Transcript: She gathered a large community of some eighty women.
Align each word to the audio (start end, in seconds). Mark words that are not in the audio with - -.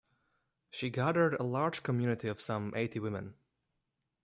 She 0.71 0.89
gathered 0.89 1.35
a 1.35 1.43
large 1.43 1.83
community 1.83 2.27
of 2.27 2.41
some 2.41 2.73
eighty 2.75 2.97
women. 2.99 3.35